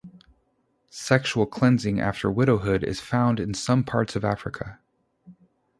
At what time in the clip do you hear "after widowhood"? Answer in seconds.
1.99-2.83